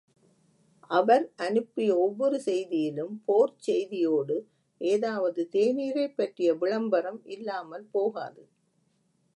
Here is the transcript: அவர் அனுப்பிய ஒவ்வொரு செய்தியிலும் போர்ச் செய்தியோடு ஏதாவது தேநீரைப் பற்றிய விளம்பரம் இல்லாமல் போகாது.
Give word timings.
அவர் 0.91 1.25
அனுப்பிய 1.37 1.97
ஒவ்வொரு 1.97 2.41
செய்தியிலும் 2.45 3.13
போர்ச் 3.25 3.59
செய்தியோடு 3.59 4.37
ஏதாவது 4.81 5.49
தேநீரைப் 5.51 6.15
பற்றிய 6.15 6.53
விளம்பரம் 6.55 7.21
இல்லாமல் 7.27 7.87
போகாது. 7.91 8.43